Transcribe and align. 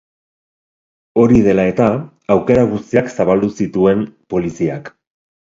Hori 1.23 1.41
dela 1.49 1.65
eta, 1.73 1.89
aukera 2.37 2.65
guztiak 2.73 3.13
zabaldu 3.19 3.53
zituen 3.61 4.05
poliziak. 4.37 4.95